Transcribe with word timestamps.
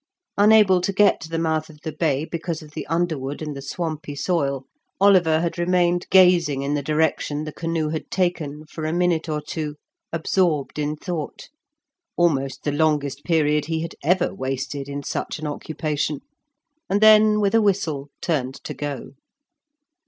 Unable 0.35 0.81
to 0.81 0.91
get 0.91 1.21
to 1.21 1.29
the 1.29 1.37
mouth 1.37 1.69
of 1.69 1.81
the 1.83 1.91
bay 1.91 2.25
because 2.25 2.63
of 2.63 2.71
the 2.71 2.87
underwood 2.87 3.39
and 3.39 3.55
the 3.55 3.61
swampy 3.61 4.15
soil, 4.15 4.65
Oliver 4.99 5.41
had 5.41 5.59
remained 5.59 6.07
gazing 6.09 6.63
in 6.63 6.73
the 6.73 6.81
direction 6.81 7.43
the 7.43 7.51
canoe 7.53 7.89
had 7.89 8.09
taken 8.09 8.65
for 8.65 8.83
a 8.85 8.93
minute 8.93 9.29
or 9.29 9.41
two, 9.41 9.75
absorbed 10.11 10.79
in 10.79 10.95
thought 10.95 11.49
(almost 12.17 12.63
the 12.63 12.71
longest 12.71 13.23
period 13.23 13.65
he 13.65 13.81
had 13.83 13.93
ever 14.03 14.33
wasted 14.33 14.89
in 14.89 15.03
such 15.03 15.37
an 15.37 15.45
occupation), 15.45 16.21
and 16.89 16.99
then 16.99 17.39
with 17.39 17.53
a 17.53 17.61
whistle 17.61 18.09
turned 18.23 18.55
to 18.63 18.73
go. 18.73 19.11